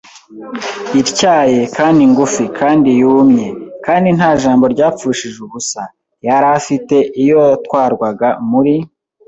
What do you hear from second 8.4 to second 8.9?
muri